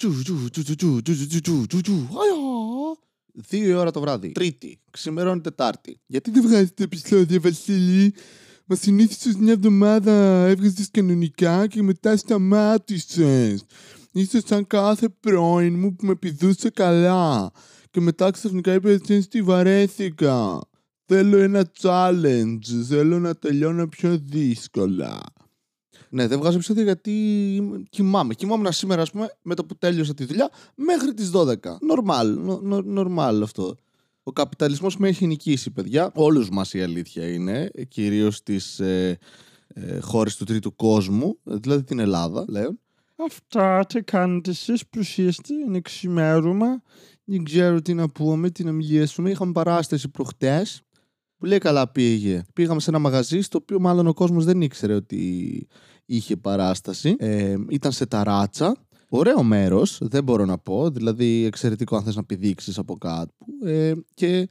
Τζου, 0.00 0.22
τζου, 0.22 0.50
τζου, 0.50 0.62
τζου, 0.62 0.74
τζου, 0.76 1.02
τζου, 1.02 1.26
τζου, 1.26 1.40
τζου, 1.40 1.66
τζου, 1.66 1.80
τζου. 1.80 1.92
Αιά. 1.92 2.96
Δύο 3.32 3.68
η 3.68 3.72
ώρα 3.72 3.90
το 3.90 4.00
βράδυ. 4.00 4.32
Τρίτη. 4.32 4.80
Ξημερώνει 4.90 5.40
Τετάρτη. 5.40 6.00
Γιατί 6.06 6.30
δεν 6.30 6.42
βγάζετε 6.42 6.82
επεισόδια, 6.82 7.40
Βασίλη. 7.40 8.14
Μα 8.64 8.76
συνήθισε 8.76 9.38
μια 9.38 9.52
εβδομάδα 9.52 10.12
έβγαζε 10.46 10.86
κανονικά 10.90 11.66
και 11.66 11.82
μετά 11.82 12.16
σταμάτησε. 12.16 13.58
Είσαι 14.12 14.42
σαν 14.46 14.66
κάθε 14.66 15.08
πρώην 15.08 15.78
μου 15.78 15.94
που 15.94 16.06
με 16.06 16.14
πηδούσε 16.14 16.70
καλά. 16.70 17.50
Και 17.90 18.00
μετά 18.00 18.30
ξαφνικά 18.30 18.72
είπε 18.72 18.92
εσύ 18.92 19.28
τη 19.28 19.42
βαρέθηκα. 19.42 20.60
Θέλω 21.06 21.38
ένα 21.38 21.72
challenge. 21.80 22.84
Θέλω 22.88 23.18
να 23.18 23.34
τελειώνω 23.34 23.88
πιο 23.88 24.18
δύσκολα. 24.18 25.20
Ναι, 26.12 26.26
δεν 26.26 26.38
βγάζω 26.38 26.54
επεισόδια 26.54 26.82
γιατί 26.82 27.86
κοιμάμαι. 27.90 28.34
Κοιμόμουν 28.34 28.72
σήμερα, 28.72 29.02
ας 29.02 29.10
πούμε, 29.10 29.36
με 29.42 29.54
το 29.54 29.64
που 29.64 29.76
τέλειωσα 29.76 30.14
τη 30.14 30.24
δουλειά 30.24 30.50
μέχρι 30.74 31.14
τις 31.14 31.30
12. 31.30 31.54
Νορμάλ, 31.80 32.38
νορμάλ 32.84 33.42
αυτό. 33.42 33.76
Ο 34.22 34.32
καπιταλισμός 34.32 34.96
με 34.96 35.08
έχει 35.08 35.26
νικήσει, 35.26 35.70
παιδιά. 35.70 36.10
Όλους 36.14 36.50
μας 36.50 36.74
η 36.74 36.82
αλήθεια 36.82 37.32
είναι, 37.32 37.70
κυρίως 37.88 38.36
στι 38.36 38.60
ε, 38.78 39.12
ε, 39.74 40.00
χώρες 40.00 40.36
του 40.36 40.44
τρίτου 40.44 40.76
κόσμου, 40.76 41.38
δηλαδή 41.42 41.82
την 41.82 41.98
Ελλάδα, 41.98 42.44
λέω. 42.48 42.78
Αυτά 43.26 43.86
τι 43.86 44.02
κάνετε 44.02 44.50
εσείς 44.50 44.86
που 44.86 44.98
είστε, 45.16 45.54
είναι 45.66 45.80
ξημέρωμα. 45.80 46.82
Δεν 47.24 47.44
ξέρω 47.44 47.82
τι 47.82 47.94
να 47.94 48.08
πούμε, 48.08 48.50
τι 48.50 48.64
να 48.64 48.72
μιλήσουμε. 48.72 49.30
Είχαμε 49.30 49.52
παράσταση 49.52 50.08
προχτές. 50.08 50.82
Πολύ 51.38 51.58
καλά 51.58 51.88
πήγε. 51.88 52.42
Πήγαμε 52.52 52.80
σε 52.80 52.90
ένα 52.90 52.98
μαγαζί 52.98 53.40
στο 53.40 53.58
οποίο 53.62 53.80
μάλλον 53.80 54.06
ο 54.06 54.12
κόσμος 54.14 54.44
δεν 54.44 54.60
ήξερε 54.60 54.94
ότι 54.94 55.66
είχε 56.10 56.36
παράσταση. 56.36 57.16
Ε, 57.18 57.56
ήταν 57.68 57.92
σε 57.92 58.06
ταράτσα. 58.06 58.76
Ωραίο 59.08 59.42
μέρος, 59.42 59.98
δεν 60.00 60.24
μπορώ 60.24 60.44
να 60.44 60.58
πω. 60.58 60.90
Δηλαδή, 60.90 61.44
εξαιρετικό 61.44 61.96
αν 61.96 62.02
θες 62.02 62.16
να 62.16 62.24
πηδήξεις 62.24 62.78
από 62.78 62.96
κάτω. 62.96 63.34
Ε, 63.64 63.92
και 64.14 64.48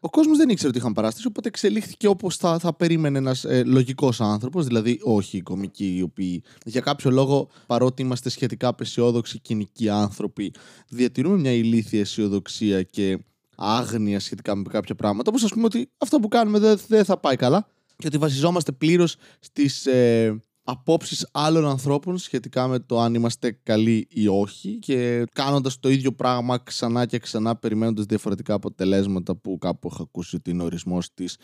ο 0.00 0.10
κόσμος 0.10 0.36
δεν 0.36 0.48
ήξερε 0.48 0.68
ότι 0.68 0.78
είχαν 0.78 0.92
παράσταση, 0.92 1.26
οπότε 1.26 1.48
εξελίχθηκε 1.48 2.06
όπως 2.06 2.36
θα, 2.36 2.58
θα 2.58 2.74
περίμενε 2.74 3.18
ένας 3.18 3.44
ε, 3.44 3.62
λογικός 3.64 4.20
άνθρωπος. 4.20 4.66
Δηλαδή, 4.66 4.98
όχι 5.02 5.36
οι 5.36 5.40
κομικοί, 5.40 5.96
οι 5.96 6.02
οποίοι 6.02 6.42
για 6.64 6.80
κάποιο 6.80 7.10
λόγο, 7.10 7.48
παρότι 7.66 8.02
είμαστε 8.02 8.30
σχετικά 8.30 8.68
απεσιόδοξοι 8.68 9.38
κοινικοί 9.38 9.88
άνθρωποι, 9.88 10.54
διατηρούμε 10.88 11.36
μια 11.36 11.52
ηλίθια 11.52 12.00
αισιοδοξία 12.00 12.82
και 12.82 13.18
άγνοια 13.56 14.20
σχετικά 14.20 14.56
με 14.56 14.62
κάποια 14.68 14.94
πράγματα. 14.94 15.30
Όπως 15.30 15.44
ας 15.44 15.50
πούμε 15.50 15.64
ότι 15.64 15.90
αυτό 15.98 16.18
που 16.18 16.28
κάνουμε 16.28 16.58
δεν, 16.58 16.78
δεν 16.88 17.04
θα 17.04 17.18
πάει 17.18 17.36
καλά 17.36 17.66
και 17.96 18.06
ότι 18.06 18.18
βασιζόμαστε 18.18 18.72
πλήρως 18.72 19.16
στις 19.40 19.86
ε, 19.86 20.42
απόψεις 20.64 21.28
άλλων 21.32 21.66
ανθρώπων 21.66 22.18
σχετικά 22.18 22.68
με 22.68 22.78
το 22.78 23.00
αν 23.00 23.14
είμαστε 23.14 23.58
καλοί 23.62 24.06
ή 24.10 24.28
όχι 24.28 24.78
και 24.78 25.24
κάνοντας 25.32 25.78
το 25.80 25.88
ίδιο 25.88 26.12
πράγμα 26.12 26.58
ξανά 26.58 27.06
και 27.06 27.18
ξανά 27.18 27.56
περιμένοντας 27.56 28.04
διαφορετικά 28.04 28.54
αποτελέσματα 28.54 29.36
που 29.36 29.58
κάπου 29.58 29.88
έχω 29.92 30.02
ακούσει 30.02 30.36
ότι 30.36 30.50
είναι 30.50 30.62
ορισμός 30.62 31.14
της 31.14 31.36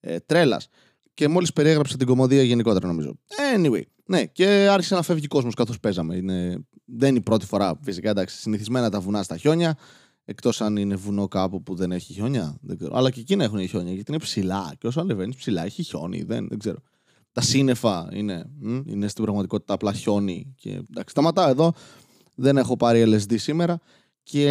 ε, 0.00 0.18
τρέλας. 0.18 0.68
Και 1.14 1.28
μόλις 1.28 1.52
περιέγραψα 1.52 1.96
την 1.96 2.06
κομμωδία 2.06 2.42
γενικότερα, 2.42 2.86
νομίζω. 2.86 3.18
Anyway, 3.56 3.82
ναι, 4.06 4.24
και 4.24 4.46
άρχισε 4.46 4.94
να 4.94 5.02
φεύγει 5.02 5.26
κόσμος 5.26 5.54
καθώς 5.54 5.80
παίζαμε. 5.80 6.16
Είναι... 6.16 6.66
Δεν 6.84 7.08
είναι 7.08 7.18
η 7.18 7.22
πρώτη 7.22 7.46
φορά, 7.46 7.78
φυσικά. 7.82 8.10
Εντάξει, 8.10 8.36
συνηθισμένα 8.36 8.90
τα 8.90 9.00
βουνά 9.00 9.22
στα 9.22 9.36
χιόνια. 9.36 9.76
Εκτός 10.24 10.60
αν 10.60 10.76
είναι 10.76 10.94
βουνό 10.94 11.28
κάπου 11.28 11.62
που 11.62 11.74
δεν 11.74 11.92
έχει 11.92 12.12
χιόνια. 12.12 12.58
Δεν 12.60 12.76
ξέρω. 12.76 12.96
Αλλά 12.96 13.10
και 13.10 13.20
εκείνα 13.20 13.44
έχουν 13.44 13.68
χιόνια 13.68 13.92
γιατί 13.92 14.12
είναι 14.12 14.20
ψηλά. 14.20 14.74
Και 14.78 14.86
όσο 14.86 15.00
ανεβαίνεις 15.00 15.36
ψηλά 15.36 15.64
έχει 15.64 15.82
χιόνι. 15.82 16.22
Δεν, 16.22 16.48
δεν 16.48 16.58
ξέρω. 16.58 16.78
Τα 17.34 17.40
σύννεφα 17.40 18.08
είναι, 18.12 18.46
είναι 18.86 19.08
στην 19.08 19.22
πραγματικότητα 19.22 19.74
απλά 19.74 19.92
χιόνι. 19.92 20.54
Και 20.56 20.70
εντάξει, 20.70 21.10
σταματάω 21.10 21.48
εδώ. 21.48 21.72
Δεν 22.34 22.56
έχω 22.56 22.76
πάρει 22.76 23.04
LSD 23.06 23.38
σήμερα. 23.38 23.80
Και 24.22 24.48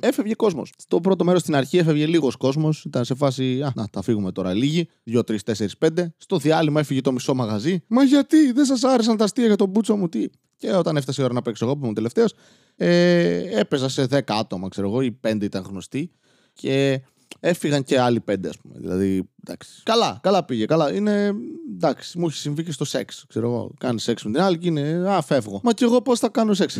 έφευγε 0.00 0.34
κόσμος. 0.34 0.72
Στο 0.78 1.00
πρώτο 1.00 1.24
μέρος 1.24 1.40
στην 1.40 1.54
αρχή 1.54 1.78
έφευγε 1.78 2.06
λίγος 2.06 2.36
κόσμος. 2.36 2.84
Ήταν 2.84 3.04
σε 3.04 3.14
φάση. 3.14 3.62
Α, 3.62 3.72
να 3.74 3.88
τα 3.88 4.02
φύγουμε 4.02 4.32
τώρα 4.32 4.54
λίγοι. 4.54 4.88
2, 5.04 5.22
3, 5.24 5.36
4, 5.44 5.66
5. 5.78 6.14
Στο 6.16 6.38
διάλειμμα 6.38 6.80
έφυγε 6.80 7.00
το 7.00 7.12
μισό 7.12 7.34
μαγαζί. 7.34 7.82
Μα 7.86 8.02
γιατί 8.02 8.52
δεν 8.52 8.64
σας 8.64 8.84
άρεσαν 8.84 9.16
τα 9.16 9.24
αστεία 9.24 9.46
για 9.46 9.56
τον 9.56 9.68
μπούτσο 9.68 9.96
μου, 9.96 10.08
τι; 10.08 10.26
Και 10.56 10.72
όταν 10.72 10.96
έφτασε 10.96 11.22
η 11.22 11.24
ώρα 11.24 11.34
να 11.34 11.42
παίξω 11.42 11.64
εγώ 11.64 11.74
που 11.74 11.80
ήμουν 11.82 11.94
τελευταίος, 11.94 12.34
ε, 12.76 13.58
έπαιζα 13.60 13.88
σε 13.88 14.06
10 14.06 14.20
άτομα, 14.26 14.68
ξέρω 14.68 14.88
εγώ, 14.88 15.00
ή 15.00 15.12
5 15.20 15.44
ήταν 15.44 15.62
γνωστοί. 15.62 16.10
Και 16.52 17.02
έφυγαν 17.40 17.84
και 17.84 18.00
άλλοι 18.00 18.22
5, 18.30 18.48
ας 18.48 18.58
πούμε. 18.58 18.74
Δηλαδή, 18.78 19.30
εντάξει. 19.46 19.82
Καλά, 19.82 20.18
καλά 20.22 20.44
πήγε. 20.44 20.64
Καλά. 20.64 20.94
Είναι. 20.94 21.32
Εντάξει, 21.72 22.18
μου 22.18 22.26
έχει 22.26 22.36
συμβεί 22.36 22.64
και 22.64 22.72
στο 22.72 22.84
σεξ. 22.84 23.24
Ξέρω 23.28 23.46
εγώ. 23.46 23.74
Κάνει 23.78 24.00
σεξ 24.00 24.24
με 24.24 24.32
την 24.32 24.40
άλλη 24.40 24.58
και 24.58 24.68
είναι. 24.68 25.10
Α, 25.10 25.22
φεύγω. 25.22 25.60
Μα 25.62 25.72
και 25.72 25.84
εγώ 25.84 26.02
πώς 26.02 26.18
θα 26.18 26.28
κάνω 26.28 26.54
σεξ. 26.54 26.78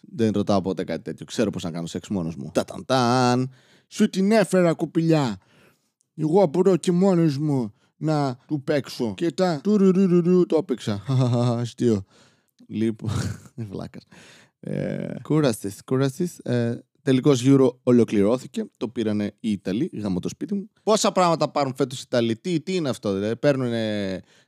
Δεν 0.00 0.32
ρωτάω 0.32 0.60
ποτέ 0.60 0.84
κάτι 0.84 1.02
τέτοιο. 1.02 1.26
Ξέρω 1.26 1.50
πώς 1.50 1.62
να 1.62 1.70
κάνω 1.70 1.86
σεξ 1.86 2.08
μόνος 2.08 2.36
μου. 2.36 2.50
Ταταντάν. 2.54 3.50
Σου 3.88 4.10
την 4.10 4.32
έφερα 4.32 4.72
κουπιλιά. 4.72 5.36
Εγώ 6.14 6.46
μπορώ 6.46 6.76
και 6.76 6.92
μόνος 6.92 7.38
μου 7.38 7.72
να 7.96 8.36
του 8.46 8.62
παίξω. 8.62 9.14
Και 9.16 9.30
τα 9.30 9.60
τουρουρουρουρου 9.62 10.46
το 10.46 10.56
έπαιξα. 10.56 11.02
Αστείο. 11.60 12.04
Λοιπόν. 12.66 13.10
Βλάκας. 13.70 14.04
Ε, 14.60 15.14
κούραστης, 15.22 15.82
κούραστης. 15.84 16.40
Ε, 17.04 17.10
Τελικός 17.10 17.42
Euro 17.46 17.68
ολοκληρώθηκε. 17.82 18.70
Το 18.76 18.88
πήραν 18.88 19.20
οι 19.20 19.50
Ιταλοί, 19.50 19.90
γάμο 19.94 20.20
το 20.20 20.28
σπίτι 20.28 20.54
μου. 20.54 20.70
Πόσα 20.82 21.12
πράγματα 21.12 21.50
πάρουν 21.50 21.74
φέτος 21.74 21.98
οι 21.98 22.02
Ιταλοί, 22.06 22.36
τι, 22.36 22.60
τι 22.60 22.74
είναι 22.74 22.88
αυτό, 22.88 23.14
δηλαδή. 23.14 23.36
Παίρνουν 23.36 23.70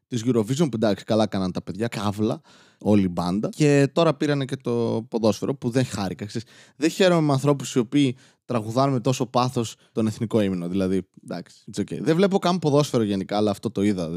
τη 0.06 0.20
Eurovision 0.24 0.56
που 0.56 0.68
εντάξει, 0.74 1.04
καλά 1.04 1.26
κάναν 1.26 1.52
τα 1.52 1.62
παιδιά, 1.62 1.88
καύλα, 1.88 2.40
όλη 2.78 3.02
η 3.02 3.08
μπάντα. 3.10 3.48
Και 3.48 3.90
τώρα 3.92 4.14
πήραν 4.14 4.44
και 4.46 4.56
το 4.56 5.06
ποδόσφαιρο 5.10 5.54
που 5.54 5.70
δεν 5.70 5.84
χάρηκα. 5.84 6.24
Ξέρεις. 6.24 6.48
Δεν 6.76 6.90
χαίρομαι 6.90 7.20
με 7.20 7.32
ανθρώπους 7.32 7.74
οι 7.74 7.78
οποίοι 7.78 8.16
τραγουδάνε 8.44 8.92
με 8.92 9.00
τόσο 9.00 9.26
πάθος 9.26 9.76
τον 9.92 10.06
εθνικό 10.06 10.40
ύμνο. 10.40 10.68
Δηλαδή, 10.68 11.08
εντάξει, 11.24 11.64
it's 11.72 11.80
okay. 11.80 11.98
Δεν 12.00 12.16
βλέπω 12.16 12.38
καν 12.38 12.58
ποδόσφαιρο 12.58 13.02
γενικά, 13.02 13.36
αλλά 13.36 13.50
αυτό 13.50 13.70
το 13.70 13.82
είδα. 13.82 14.10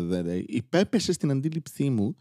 Υπέπεσε 0.48 1.14
στην 1.14 1.32
αντίληψή 1.32 1.90
μου 1.90 2.18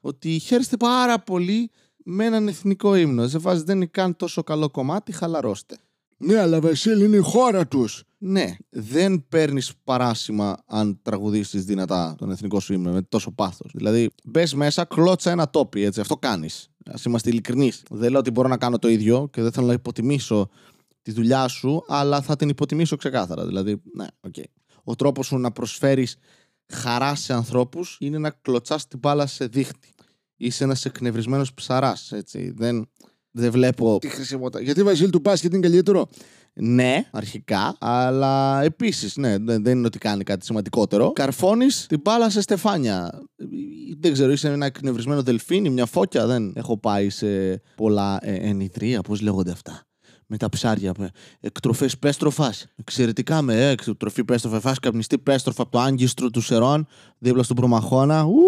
ότι 0.00 0.38
χαίρεστε 0.38 0.76
πάρα 0.76 1.20
πολύ 1.20 1.70
με 2.04 2.24
έναν 2.24 2.48
εθνικό 2.48 2.94
ύμνο. 2.94 3.28
Σε 3.28 3.38
φάση 3.38 3.62
δεν 3.62 3.76
είναι 3.76 3.86
καν 3.86 4.16
τόσο 4.16 4.42
καλό 4.42 4.70
κομμάτι, 4.70 5.12
χαλαρώστε. 5.12 5.76
Ναι, 6.16 6.38
αλλά 6.38 6.60
Βασίλη 6.60 7.04
είναι 7.04 7.16
η 7.16 7.20
χώρα 7.20 7.66
τους. 7.66 8.04
Ναι, 8.18 8.56
δεν 8.70 9.24
παίρνεις 9.28 9.72
παράσημα 9.84 10.62
αν 10.66 10.98
τραγουδήσεις 11.02 11.64
δυνατά 11.64 12.14
τον 12.18 12.30
εθνικό 12.30 12.60
σου 12.60 12.72
ύμνο 12.72 12.92
με 12.92 13.02
τόσο 13.02 13.30
πάθος. 13.30 13.70
Δηλαδή, 13.74 14.10
μπες 14.24 14.54
μέσα, 14.54 14.84
κλώτσα 14.84 15.30
ένα 15.30 15.50
τόπι, 15.50 15.82
έτσι. 15.82 16.00
Αυτό 16.00 16.16
κάνεις. 16.16 16.68
Ας 16.90 16.94
είμαστε 17.06 17.30
ειλικρινείς. 17.30 17.82
Δεν 17.90 18.10
λέω 18.10 18.20
ότι 18.20 18.30
μπορώ 18.30 18.48
να 18.48 18.56
κάνω 18.56 18.78
το 18.78 18.88
ίδιο 18.88 19.28
και 19.32 19.42
δεν 19.42 19.52
θέλω 19.52 19.66
να 19.66 19.72
υποτιμήσω 19.72 20.48
τη 21.02 21.12
δουλειά 21.12 21.48
σου, 21.48 21.84
αλλά 21.88 22.20
θα 22.22 22.36
την 22.36 22.48
υποτιμήσω 22.48 22.96
ξεκάθαρα. 22.96 23.46
Δηλαδή, 23.46 23.82
ναι, 23.94 24.06
οκ. 24.20 24.34
Okay. 24.36 24.44
Ο 24.84 24.94
τρόπος 24.94 25.26
σου 25.26 25.38
να 25.38 25.50
προσφέρεις 25.50 26.16
χαρά 26.72 27.14
σε 27.14 27.32
ανθρώπους 27.32 27.96
είναι 28.00 28.18
να 28.18 28.30
κλωτσάς 28.30 28.88
την 28.88 28.98
μπάλα 28.98 29.26
σε 29.26 29.46
δίχτυ 29.46 29.94
είσαι 30.40 30.64
ένας 30.64 30.84
εκνευρισμένος 30.84 31.54
ψαράς. 31.54 32.12
Δεν, 32.54 32.88
δεν 33.30 33.50
βλέπω 33.50 33.98
τη 34.00 34.08
χρησιμότητα. 34.08 34.62
Γιατί 34.62 34.82
Βασίλη 34.82 35.10
του 35.10 35.18
μπάσκετ 35.18 35.52
είναι 35.52 35.68
καλύτερο; 35.68 36.08
Ναι, 36.52 37.08
αρχικά, 37.10 37.76
αλλά 37.80 38.62
επίσης, 38.62 39.16
ναι, 39.16 39.38
δεν 39.38 39.66
είναι 39.66 39.86
ότι 39.86 39.98
κάνει 39.98 40.24
κάτι 40.24 40.44
σημαντικότερο. 40.44 41.12
Καρφώνεις 41.12 41.86
την 41.86 42.00
μπάλα 42.02 42.30
σε 42.30 42.40
στεφάνια. 42.40 43.22
Δεν 44.00 44.12
ξέρω, 44.12 44.32
είσαι 44.32 44.48
ένα 44.48 44.66
εκνευρισμένο 44.66 45.22
δελφίνι, 45.22 45.70
μια 45.70 45.86
φώκια. 45.86 46.26
Δεν 46.26 46.52
έχω 46.56 46.78
πάει 46.78 47.10
σε 47.10 47.62
πολλά 47.76 48.18
ε, 48.22 48.34
ενιδρία, 48.34 49.00
πώς 49.00 49.20
λέγονται 49.20 49.50
αυτά; 49.50 49.82
Με 50.26 50.36
τα 50.36 50.48
ψάρια. 50.48 50.94
Εκτροφές 51.40 51.98
πέστροφας. 51.98 52.66
Εξαιρετικά 52.76 53.42
με 53.42 53.54
ε, 53.54 53.68
εκτροφή 53.70 54.24
πέστροφα. 54.24 54.60
Φά 54.60 54.74
καπνιστή 54.82 55.18
πέστροφα 55.18 55.62
από 55.62 55.70
το 55.70 55.80
άγκιστρο 55.80 56.30
του 56.30 56.40
Σερών, 56.40 56.86
δίπλα 57.18 57.42
στον 57.42 57.56
Προμαχώνα. 57.56 58.22
Ου, 58.24 58.38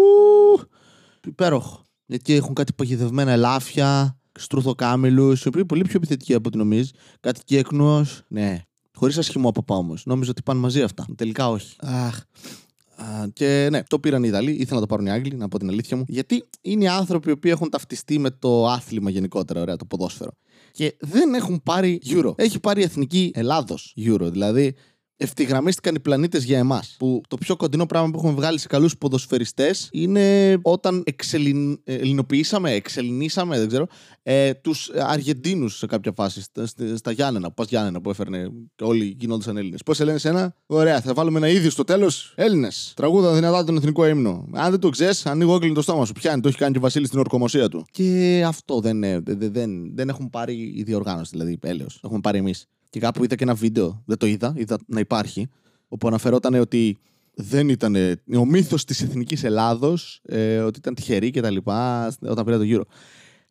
υπέροχο. 1.33 1.87
Γιατί 2.05 2.33
έχουν 2.33 2.53
κάτι 2.53 2.73
παγιδευμένα 2.73 3.31
ελάφια, 3.31 4.17
στρουθοκάμιλους, 4.39 5.43
οι 5.43 5.47
οποίοι 5.47 5.59
είναι 5.59 5.67
πολύ 5.67 5.83
πιο 5.83 5.93
επιθετικοί 5.95 6.33
από 6.33 6.47
ό,τι 6.47 6.57
νομίζεις. 6.57 6.93
Κάτι 7.19 7.41
κύκνο. 7.43 8.05
Ναι. 8.27 8.61
Χωρίς 8.95 9.17
ασχημό 9.17 9.51
παπά 9.51 9.75
όμως. 9.75 10.05
Νόμιζα 10.05 10.31
ότι 10.31 10.41
πάνε 10.41 10.59
μαζί 10.59 10.81
αυτά. 10.81 11.05
Τελικά 11.15 11.49
όχι. 11.49 11.75
Αχ. 11.79 12.21
Και 13.33 13.67
ναι, 13.71 13.83
το 13.83 13.99
πήραν 13.99 14.23
οι 14.23 14.27
Ιταλοί, 14.29 14.51
ήθελα 14.51 14.73
να 14.73 14.79
το 14.79 14.85
πάρουν 14.85 15.05
οι 15.05 15.11
Άγγλοι, 15.11 15.35
να 15.35 15.47
πω 15.47 15.59
την 15.59 15.69
αλήθεια 15.69 15.97
μου. 15.97 16.03
Γιατί 16.07 16.43
είναι 16.61 16.83
οι 16.83 16.87
άνθρωποι 16.87 17.37
που 17.37 17.47
έχουν 17.47 17.69
ταυτιστεί 17.69 18.19
με 18.19 18.29
το 18.31 18.67
άθλημα 18.67 19.09
γενικότερα, 19.09 19.61
ωραία, 19.61 19.75
το 19.75 19.85
ποδόσφαιρο. 19.85 20.31
Και 20.71 20.95
δεν 20.99 21.33
έχουν 21.33 21.61
πάρει 21.63 22.01
Euro. 22.05 22.33
Έχει 22.35 22.59
πάρει 22.59 22.81
η 22.81 22.83
εθνική 22.83 23.31
Ελλάδος 23.33 23.95
Euro. 23.97 24.27
Δηλαδή, 24.31 24.75
ευθυγραμμίστηκαν 25.17 25.95
οι 25.95 25.99
πλανήτες 25.99 26.43
για 26.43 26.57
εμάς. 26.57 26.95
Που 26.99 27.21
το 27.27 27.37
πιο 27.37 27.55
κοντινό 27.55 27.85
πράγμα 27.85 28.09
που 28.11 28.17
έχουμε 28.17 28.33
βγάλει 28.33 28.59
σε 28.59 28.67
καλούς 28.67 28.97
ποδοσφαιριστές 28.97 29.89
είναι 29.91 30.57
όταν 30.61 31.03
εξελιν... 31.05 31.71
ε, 31.83 31.93
ελληνοποιήσαμε, 31.95 32.71
εξελινήσαμε, 32.71 33.57
δεν 33.59 33.67
ξέρω, 33.67 33.87
ε, 34.23 34.53
τους 34.53 34.89
Αργεντίνους 34.89 35.77
σε 35.77 35.85
κάποια 35.85 36.11
φάση. 36.15 36.41
Στα, 36.41 36.65
στα- 36.65 36.97
στα 36.97 37.11
Γιάννενα, 37.11 37.51
πα 37.51 37.63
Γιάννενα 37.67 38.01
που 38.01 38.09
έφερνε 38.09 38.47
και 38.75 38.83
όλοι 38.83 39.15
γινόντουσαν 39.19 39.57
Έλληνες. 39.57 39.83
Πώς 39.83 39.97
σε 39.97 40.03
λένε 40.03 40.17
σένα, 40.17 40.55
Ωραία, 40.65 41.01
θα 41.01 41.13
βάλουμε 41.13 41.37
ένα 41.37 41.47
ίδιο 41.47 41.69
στο 41.69 41.83
τέλος. 41.83 42.33
Έλληνες. 42.35 42.93
Τραγούδα 42.95 43.33
δυνατά 43.33 43.63
τον 43.63 43.77
εθνικό 43.77 44.07
ύμνο. 44.07 44.47
Αν 44.53 44.71
δεν 44.71 44.79
το 44.79 44.89
ξέρεις, 44.89 45.25
ανοίγω 45.25 45.53
όκλινο 45.53 45.73
το 45.73 45.81
στόμα 45.81 46.05
σου. 46.05 46.13
Πιάνει, 46.13 46.41
το 46.41 46.47
έχει 46.47 46.57
κάνει 46.57 46.71
και 46.71 46.77
ο 46.77 46.81
Βασίλης 46.81 47.07
στην 47.07 47.19
ορκομοσία 47.19 47.69
του. 47.69 47.85
Και 47.91 48.43
αυτό 48.47 48.79
δεν, 48.79 48.95
είναι- 48.95 49.19
δεν, 49.19 49.51
δεν, 49.53 49.95
δεν 49.95 50.09
έχουν 50.09 50.29
πάρει 50.29 50.73
η 50.75 50.83
διοργάνωση, 50.83 51.29
δηλαδή 51.33 51.59
έλεος. 51.61 51.99
Έχουμε 52.03 52.19
πάρει 52.19 52.37
εμείς. 52.37 52.67
Και 52.93 52.99
κάπου 52.99 53.23
είδα 53.23 53.35
και 53.35 53.43
ένα 53.43 53.53
βίντεο, 53.53 54.03
δεν 54.05 54.17
το 54.17 54.25
είδα, 54.25 54.53
είδα 54.57 54.77
να 54.87 54.99
υπάρχει, 54.99 55.47
όπου 55.87 56.07
αναφερόταν 56.07 56.53
ότι 56.53 56.97
δεν 57.33 57.69
ήταν 57.69 57.95
ο 58.35 58.45
μύθος 58.45 58.85
της 58.85 59.01
εθνικής 59.01 59.43
Ελλάδος, 59.43 60.21
ε, 60.23 60.57
ότι 60.57 60.79
ήταν 60.79 60.93
τυχερή 60.93 61.31
και 61.31 61.41
τα 61.41 61.49
λοιπά 61.49 62.07
όταν 62.21 62.45
πήρε 62.45 62.57
το 62.57 62.63
γύρο. 62.63 62.85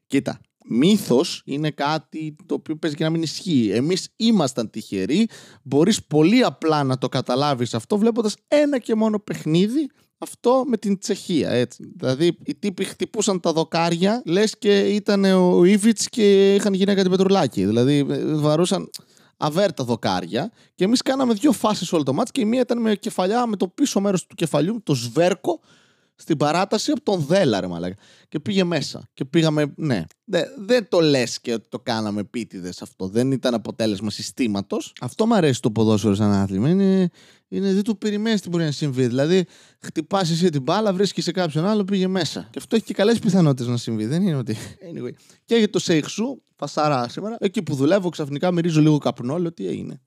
Κοίτα, 0.06 0.40
μύθος 0.68 1.42
είναι 1.44 1.70
κάτι 1.70 2.36
το 2.46 2.54
οποίο 2.54 2.76
παίζει 2.76 2.96
και 2.96 3.04
να 3.04 3.10
μην 3.10 3.22
ισχύει. 3.22 3.70
Εμείς 3.72 4.08
ήμασταν 4.16 4.70
τυχεροί. 4.70 5.28
Μπορείς 5.62 6.04
πολύ 6.04 6.42
απλά 6.42 6.84
να 6.84 6.98
το 6.98 7.08
καταλάβεις 7.08 7.74
αυτό 7.74 7.98
βλέποντας 7.98 8.34
ένα 8.48 8.78
και 8.78 8.94
μόνο 8.94 9.18
παιχνίδι. 9.18 9.88
Αυτό 10.18 10.64
με 10.66 10.76
την 10.76 10.98
Τσεχία, 10.98 11.50
έτσι. 11.50 11.92
Δηλαδή, 11.96 12.38
οι 12.44 12.54
τύποι 12.54 12.84
χτυπούσαν 12.84 13.40
τα 13.40 13.52
δοκάρια, 13.52 14.22
λες 14.24 14.58
και 14.58 14.78
ήταν 14.78 15.24
ο 15.24 15.64
Ήβιτ 15.64 15.98
και 16.10 16.54
είχαν 16.54 16.74
γυναίκα 16.74 17.02
την 17.02 17.10
Πετρουλάκη. 17.10 17.64
Δηλαδή, 17.64 18.02
βαρούσαν 18.34 18.90
αβέρτα 19.44 19.84
δοκάρια 19.84 20.50
και 20.74 20.84
εμείς 20.84 21.02
κάναμε 21.02 21.34
δύο 21.34 21.52
φάσεις 21.52 21.92
όλο 21.92 22.02
το 22.02 22.12
μάτς 22.12 22.30
και 22.30 22.40
η 22.40 22.44
μία 22.44 22.60
ήταν 22.60 22.80
με 22.80 22.94
κεφαλιά 22.94 23.46
με 23.46 23.56
το 23.56 23.68
πίσω 23.68 24.00
μέρος 24.00 24.26
του 24.26 24.34
κεφαλιού, 24.34 24.82
το 24.82 24.94
σβέρκο, 24.94 25.60
στην 26.14 26.36
παράταση 26.36 26.90
από 26.90 27.02
τον 27.02 27.20
Δέλα, 27.20 27.60
ρε 27.60 27.66
μαλάκα. 27.66 27.94
Και 28.28 28.40
πήγε 28.40 28.64
μέσα. 28.64 29.08
Και 29.14 29.24
πήγαμε, 29.24 29.72
ναι. 29.76 30.04
Δε- 30.24 30.46
δεν 30.58 30.88
το 30.88 31.00
λες 31.00 31.40
και 31.40 31.52
ότι 31.52 31.68
το 31.68 31.78
κάναμε 31.80 32.20
επίτηδες 32.20 32.82
αυτό. 32.82 33.08
Δεν 33.08 33.32
ήταν 33.32 33.54
αποτέλεσμα 33.54 34.10
συστήματος. 34.10 34.92
Αυτό 35.00 35.26
μου 35.26 35.34
αρέσει 35.34 35.60
το 35.60 35.70
ποδόσφαιρο 35.70 36.14
σαν 36.14 36.32
άθλημα. 36.32 36.68
Είναι, 36.68 37.08
είναι 37.48 37.72
δεν 37.72 37.82
το 37.82 37.94
περιμένεις 37.94 38.40
τι 38.40 38.48
μπορεί 38.48 38.64
να 38.64 38.70
συμβεί. 38.70 39.06
Δηλαδή, 39.06 39.44
χτυπάς 39.80 40.30
εσύ 40.30 40.50
την 40.50 40.62
μπάλα, 40.62 40.92
βρίσκεις 40.92 41.24
σε 41.24 41.30
κάποιον 41.30 41.66
άλλο, 41.66 41.84
πήγε 41.84 42.06
μέσα. 42.06 42.48
Και 42.50 42.58
αυτό 42.58 42.76
έχει 42.76 42.84
και 42.84 42.94
καλές 42.94 43.18
πιθανότητες 43.18 43.66
να 43.66 43.76
συμβεί. 43.76 44.06
Δεν 44.06 44.22
είναι 44.22 44.36
ότι. 44.36 44.56
Anyway. 44.94 45.10
Και 45.44 45.54
για 45.56 45.70
το 45.70 45.78
Σέιχσου, 45.78 46.42
φασάρα 46.56 47.08
σήμερα, 47.08 47.36
εκεί 47.40 47.62
που 47.62 47.74
δουλεύω, 47.74 48.08
ξαφνικά 48.08 48.52
μυρίζω 48.52 48.80
λίγο 48.80 48.98
καπνό, 48.98 49.38
λέω 49.38 49.52
τι 49.52 49.66
έγινε; 49.66 50.00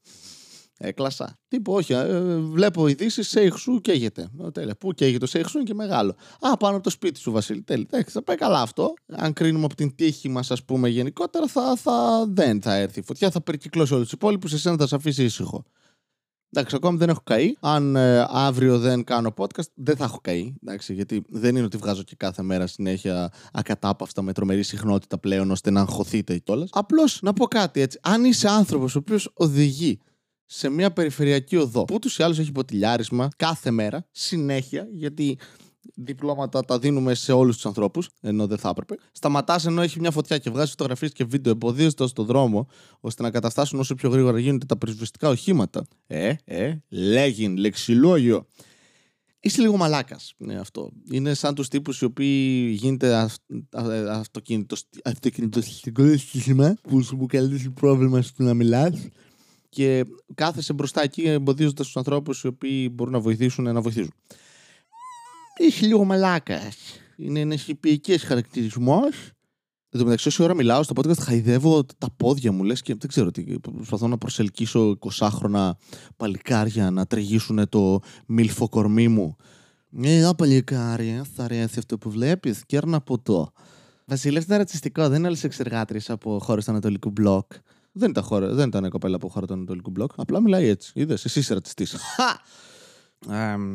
Έκλασα. 0.77 1.37
Τι 1.47 1.59
πω, 1.59 1.73
όχι. 1.73 1.93
ε, 1.93 2.37
βλέπω 2.37 2.87
ειδήσεις, 2.87 3.29
Σέιχσου 3.29 3.81
καίγεται. 3.81 4.29
Ε, 4.45 4.51
Τέλεια. 4.51 4.75
Πού 4.75 4.91
καίγεται 4.93 5.17
το 5.17 5.25
Σέιχσου 5.25 5.57
είναι 5.57 5.65
και 5.67 5.73
μεγάλο. 5.73 6.15
Α, 6.39 6.57
πάνω 6.57 6.75
από 6.75 6.83
το 6.83 6.89
σπίτι 6.89 7.19
σου, 7.19 7.31
Βασίλη. 7.31 7.61
Τέλεια. 7.61 7.85
Εντάξει, 7.91 8.13
θα 8.13 8.23
πάει 8.23 8.35
καλά 8.35 8.61
αυτό. 8.61 8.93
Αν 9.11 9.33
κρίνουμε 9.33 9.65
από 9.65 9.75
την 9.75 9.95
τύχη 9.95 10.29
μας, 10.29 10.51
ας 10.51 10.63
πούμε, 10.63 10.89
γενικότερα, 10.89 11.47
θα, 11.47 11.75
θα, 11.75 12.25
δεν 12.27 12.61
θα 12.61 12.75
έρθει 12.75 12.99
η 12.99 13.03
φωτιά. 13.03 13.31
Θα 13.31 13.41
περικυκλώσει 13.41 13.93
όλους 13.93 14.05
τους 14.05 14.13
υπόλοιπους. 14.13 14.53
Εσένα 14.53 14.75
θα 14.77 14.87
σε 14.87 14.95
αφήσει 14.95 15.23
ήσυχο. 15.23 15.63
Εντάξει, 16.49 16.75
ακόμη 16.75 16.97
δεν 16.97 17.09
έχω 17.09 17.21
καεί. 17.23 17.55
Αν 17.59 17.95
ε, 17.95 18.25
αύριο 18.29 18.79
δεν 18.79 19.03
κάνω 19.03 19.33
podcast, 19.37 19.67
δεν 19.73 19.95
θα 19.95 20.03
έχω 20.03 20.19
καεί. 20.21 20.53
Εντάξει, 20.63 20.93
γιατί 20.93 21.23
δεν 21.29 21.55
είναι 21.55 21.65
ότι 21.65 21.77
βγάζω 21.77 22.03
και 22.03 22.15
κάθε 22.15 22.41
μέρα 22.43 22.67
συνέχεια 22.67 23.31
ακατάπαυστα 23.53 24.21
με 24.21 24.33
τρομερή 24.33 24.63
συχνότητα 24.63 25.17
πλέον 25.17 25.51
ώστε 25.51 25.69
να 25.69 25.81
αγχωθείτε 25.81 26.37
κιόλας. 26.37 26.69
Απλώς 26.71 27.19
να 27.21 27.33
πω 27.33 27.45
κάτι 27.45 27.81
έτσι. 27.81 27.99
Αν 28.01 28.23
είσαι 28.25 28.49
άνθρωπος 28.49 28.95
ο 28.95 28.99
οποίος 28.99 29.31
οδηγεί 29.33 29.99
σε 30.45 30.69
μια 30.69 30.91
περιφερειακή 30.91 31.55
οδό 31.55 31.85
που 31.85 31.95
ούτως 31.95 32.17
ή 32.17 32.23
άλλως 32.23 32.39
έχει 32.39 32.51
ποτηλιάρισμα 32.51 33.29
κάθε 33.35 33.71
μέρα, 33.71 34.07
συνέχεια, 34.11 34.87
γιατί 34.93 35.37
διπλώματα 35.95 36.65
τα 36.65 36.79
δίνουμε 36.79 37.13
σε 37.13 37.31
όλους 37.31 37.55
τους 37.55 37.65
ανθρώπους, 37.65 38.09
ενώ 38.21 38.47
δεν 38.47 38.57
θα 38.57 38.69
έπρεπε. 38.69 38.95
Σταματάς 39.11 39.65
ενώ 39.65 39.81
έχει 39.81 39.99
μια 39.99 40.11
φωτιά 40.11 40.37
και 40.37 40.49
βγάζεις 40.49 40.69
φωτογραφίες 40.69 41.11
και 41.11 41.23
βίντεο, 41.23 41.51
εμποδίζοντα 41.51 42.09
τον 42.13 42.25
δρόμο, 42.25 42.67
ώστε 42.99 43.23
να 43.23 43.31
καταστάσουν 43.31 43.79
όσο 43.79 43.95
πιο 43.95 44.09
γρήγορα 44.09 44.39
γίνονται 44.39 44.65
τα 44.65 44.77
πυροσβεστικά 44.77 45.29
οχήματα. 45.29 45.85
Ε, 46.07 46.33
ε, 46.45 46.77
λέγειν, 46.89 47.57
λεξιλόγιο. 47.57 48.47
Είσαι 49.39 49.61
λίγο 49.61 49.77
μαλάκας. 49.77 50.33
Ναι, 50.37 50.55
αυτό. 50.55 50.91
Είναι 51.11 51.33
σαν 51.33 51.55
τους 51.55 51.67
τύπους 51.67 52.01
οι 52.01 52.05
οποίοι 52.05 52.75
γίνεται 52.79 53.15
αυ- 53.15 53.41
α- 53.71 54.17
αυτοκίνητο 54.19 54.75
αυτοκίνητο 55.03 55.61
σύστημα 55.61 56.75
που 56.81 57.01
σου 57.01 57.15
μου 57.15 57.25
καλεί 57.25 57.69
πρόβλημα 57.69 58.21
στο 58.21 58.43
να 58.43 58.53
μιλάς 58.53 59.07
και 59.75 60.05
κάθεσαι 60.33 60.73
μπροστά 60.73 61.03
εκεί 61.03 61.21
εμποδίζοντας 61.21 61.85
τους 61.85 61.97
ανθρώπους 61.97 62.43
οι 62.43 62.47
οποίοι 62.47 62.89
μπορούν 62.93 63.13
να 63.13 63.19
βοηθήσουν 63.19 63.63
να 63.63 63.81
βοηθήσουν. 63.81 64.13
Είσαι 65.57 65.85
λίγο 65.85 66.03
μαλάκας. 66.03 66.75
Είναι 67.15 67.39
ένας 67.39 67.61
χυπηϊκή 67.61 68.17
χαρακτηρισμός. 68.17 69.31
Εν 69.89 69.99
τω 69.99 70.03
μεταξύ, 70.03 70.27
όση 70.27 70.43
ώρα 70.43 70.53
μιλάω 70.53 70.83
στο 70.83 70.93
podcast, 70.97 71.19
χαϊδεύω 71.19 71.85
τα 71.97 72.07
πόδια 72.17 72.51
μου, 72.51 72.63
λες 72.63 72.81
και 72.81 72.95
δεν 72.95 73.09
ξέρω 73.09 73.31
τι. 73.31 73.59
Προσπαθώ 73.59 74.07
να 74.07 74.17
προσελκύσω 74.17 74.97
20χρονα 74.99 75.71
παλικάρια 76.17 76.91
να 76.91 77.05
τριγύσουν 77.05 77.69
το 77.69 77.99
μίλφο 78.25 78.69
κορμί 78.69 79.07
μου. 79.07 79.35
Ε, 80.01 80.29
παλικάρια, 80.37 81.25
θα 81.35 81.43
αρέσει 81.43 81.79
αυτό 81.79 81.97
που 81.97 82.09
βλέπεις. 82.09 82.65
Κέρνα 82.65 83.01
ποτό. 83.01 83.51
Βασίλη, 84.05 84.37
ήταν 84.37 84.57
ρατσιστικό. 84.57 85.09
Δεν 85.09 85.17
είναι 85.17 85.27
άλλες 85.27 85.43
εξεργάτριες 85.43 86.09
από 86.09 86.39
χώρες 86.41 86.65
του 86.65 86.71
Ανατολικού 86.71 87.09
Μπλοκ. 87.09 87.51
Δεν 87.97 88.09
ήταν, 88.09 88.23
χώρα, 88.23 88.47
δεν 88.47 88.67
ήταν 88.67 88.89
κοπέλα 88.89 89.15
από 89.15 89.27
χώρα 89.27 89.45
του 89.45 89.53
Ανατολικού 89.53 89.89
Μπλοκ. 89.89 90.11
Απλά 90.15 90.41
μιλάει 90.41 90.67
έτσι. 90.67 90.91
Είδες, 90.95 91.25
εσύ 91.25 91.39
είσαι 91.39 91.53
ρατσιστή. 91.53 91.87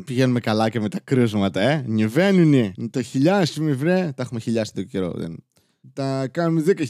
πηγαίνουμε 0.05 0.39
καλά 0.39 0.69
και 0.69 0.79
με 0.79 0.89
τα 0.89 0.99
κρούσματα, 1.03 1.61
ε. 1.61 1.83
Νιβαίνουνε. 1.87 2.73
Τα 2.91 3.01
χιλιάσουμε, 3.01 3.71
βρε. 3.71 4.11
Τα 4.15 4.23
έχουμε 4.23 4.39
χιλιάσει 4.39 4.73
το 4.73 4.83
καιρό. 4.83 5.11
Δεν. 5.15 5.43
Τα 5.93 6.27
κάνουμε 6.27 6.63
10.000. 6.65 6.85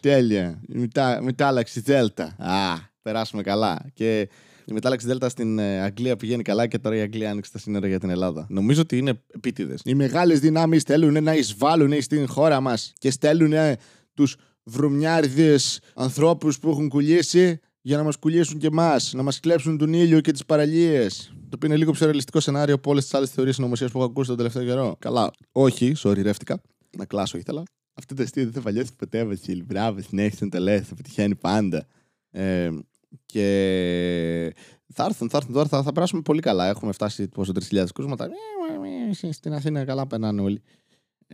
Τέλεια. 0.00 0.60
Η 0.68 0.78
μετα... 0.78 1.22
μετάλλαξη 1.22 1.80
Δέλτα. 1.80 2.24
Α, 2.38 2.76
περάσουμε 3.02 3.42
καλά. 3.42 3.84
Και 3.94 4.28
η 4.64 4.72
μετάλλαξη 4.72 5.06
Δέλτα 5.06 5.28
στην 5.28 5.58
ε, 5.58 5.80
Αγγλία 5.80 6.16
πηγαίνει 6.16 6.42
καλά 6.42 6.66
και 6.66 6.78
τώρα 6.78 6.96
η 6.96 7.00
Αγγλία 7.00 7.30
άνοιξε 7.30 7.52
τα 7.52 7.58
σύνορα 7.58 7.86
για 7.86 7.98
την 7.98 8.10
Ελλάδα. 8.10 8.46
Νομίζω 8.48 8.80
ότι 8.80 8.98
είναι 8.98 9.22
επίτηδες. 9.34 9.80
Οι 9.84 9.94
μεγάλες 9.94 10.40
δυνάμεις 10.40 10.82
θέλουν 10.82 11.22
να 11.22 11.34
εισβάλλουν 11.34 12.02
στην 12.02 12.28
χώρα 12.28 12.60
μας 12.60 12.92
και 12.98 13.10
στέλνουν 13.10 13.76
τους 14.14 14.36
βρωμιάριδες 14.64 15.80
ανθρώπους 15.94 16.58
που 16.58 16.70
έχουν 16.70 16.88
κουλήσει 16.88 17.58
για 17.80 17.96
να 17.96 18.02
μας 18.02 18.16
κουλήσουν 18.16 18.58
και 18.58 18.66
εμάς, 18.66 19.12
να 19.12 19.22
μας 19.22 19.40
κλέψουν 19.40 19.78
τον 19.78 19.92
ήλιο 19.92 20.20
και 20.20 20.32
τις 20.32 20.44
παραλίες. 20.44 21.32
Το 21.34 21.48
οποίο 21.54 21.68
είναι 21.68 21.76
λίγο 21.76 21.92
πιο 21.92 22.06
ρεαλιστικό 22.06 22.40
σενάριο 22.40 22.74
από 22.74 22.90
όλες 22.90 23.02
τις 23.02 23.14
άλλες 23.14 23.30
θεωρίες 23.30 23.54
συνωμοσία 23.54 23.88
που 23.88 23.98
έχω 23.98 24.06
ακούσει 24.06 24.28
τον 24.28 24.36
τελευταίο 24.36 24.64
καιρό. 24.64 24.96
Καλά. 24.98 25.30
Όχι, 25.52 25.92
sorry, 25.98 26.22
ρεύτηκα. 26.22 26.62
Να 26.96 27.04
κλάσω 27.04 27.38
ήθελα. 27.38 27.62
Αυτό 27.94 28.14
το 28.14 28.22
αστείο 28.22 28.44
δεν 28.44 28.52
θα 28.52 28.60
παλιώσει 28.60 28.90
ποτέ, 28.96 29.24
Βασίλη. 29.24 29.62
Μπράβο, 29.62 30.00
συνέχισε 30.00 30.44
να 30.44 30.50
το 30.50 30.58
λες, 30.58 30.86
θα 30.86 30.94
πετυχαίνει 30.94 31.34
πάντα. 31.34 31.86
Ε, 32.30 32.70
και 33.26 34.54
θα 34.92 35.04
έρθουν, 35.04 35.30
θα 35.30 35.36
έρθουν 35.36 35.52
τώρα, 35.52 35.68
θα, 35.68 35.82
θα 35.82 35.92
περάσουμε 35.92 36.22
πολύ 36.22 36.40
καλά. 36.40 36.68
Έχουμε 36.68 36.92
φτάσει 36.92 37.28
πόσο 37.28 37.52
3.000 37.70 37.84
κρούσματα. 37.94 38.28
Ε, 39.20 39.32
Στην 39.32 39.52
Αθήνα 39.52 39.84
καλά 39.84 40.06
περνάνε 40.06 40.40
όλοι. 40.40 40.62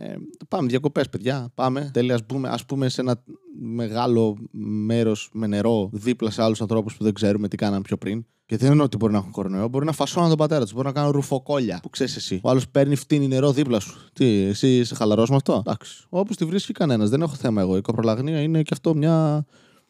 Ε, 0.01 0.15
πάμε 0.47 0.67
διακοπές, 0.67 1.09
παιδιά. 1.09 1.51
Πάμε. 1.55 1.89
Τέλεια, 1.93 2.15
ας 2.15 2.25
πούμε, 2.25 2.49
ας 2.49 2.65
πούμε 2.65 2.89
σε 2.89 3.01
ένα 3.01 3.23
μεγάλο 3.59 4.37
μέρος 4.61 5.29
με 5.33 5.47
νερό 5.47 5.89
δίπλα 5.93 6.29
σε 6.29 6.43
άλλους 6.43 6.61
ανθρώπους 6.61 6.97
που 6.97 7.03
δεν 7.03 7.13
ξέρουμε 7.13 7.47
τι 7.47 7.57
κάναν 7.57 7.81
πιο 7.81 7.97
πριν. 7.97 8.25
Και 8.45 8.57
δεν 8.57 8.71
εννοώ 8.71 8.85
ότι 8.85 8.97
μπορεί 8.97 9.11
να 9.11 9.17
έχουν 9.17 9.31
κορονοϊό. 9.31 9.67
Μπορεί 9.67 9.85
να 9.85 9.91
φασώναν 9.91 10.29
τον 10.29 10.37
πατέρα 10.37 10.61
τους. 10.61 10.73
Μπορεί 10.73 10.85
να 10.87 10.93
κάνουν 10.93 11.11
ρουφοκόλια. 11.11 11.79
Που 11.81 11.89
ξέρεις 11.89 12.15
εσύ. 12.15 12.39
Ο 12.43 12.49
άλλος 12.49 12.69
παίρνει 12.69 12.95
φτύνει 12.95 13.27
νερό 13.27 13.51
δίπλα 13.51 13.79
σου. 13.79 13.97
Τι, 14.13 14.25
εσύ 14.25 14.77
είσαι 14.77 14.95
χαλαρός 14.95 15.29
με 15.29 15.35
αυτό; 15.35 15.53
Εντάξει. 15.53 16.03
Όπως 16.09 16.35
τη 16.35 16.45
βρίσκει 16.45 16.73
κανένας. 16.73 17.09
Δεν 17.09 17.21
έχω 17.21 17.35
θέμα 17.35 17.61
εγώ. 17.61 17.77
Η 17.77 17.81
κοπρολαγνία 17.81 18.41
είναι 18.41 18.61
και 18.61 18.69
αυτό 18.73 18.95
μια 18.95 19.45